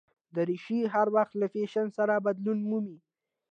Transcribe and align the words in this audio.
دریشي 0.35 0.79
هر 0.93 1.07
وخت 1.15 1.33
له 1.41 1.47
فېشن 1.53 1.87
سره 1.97 2.15
بدلون 2.25 2.59
مومي. 2.69 2.97